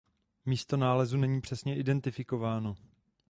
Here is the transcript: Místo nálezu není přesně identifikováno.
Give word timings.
Místo 0.45 0.77
nálezu 0.77 1.17
není 1.17 1.41
přesně 1.41 1.77
identifikováno. 1.77 2.75